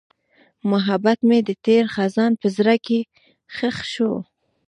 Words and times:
محبت 0.71 1.19
مې 1.27 1.39
د 1.47 1.49
تېر 1.65 1.83
خزان 1.95 2.31
په 2.41 2.47
زړه 2.57 2.75
کې 2.85 2.99
ښخ 3.55 3.77
شو. 3.93 4.13